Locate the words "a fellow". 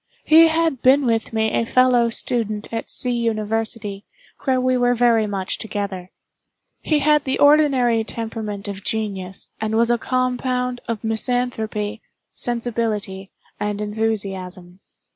1.51-2.09